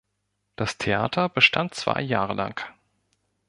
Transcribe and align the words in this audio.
Das 0.55 0.79
Theater 0.79 1.29
bestand 1.29 1.75
zwei 1.75 2.01
Jahre 2.01 2.33
lang. 2.33 2.59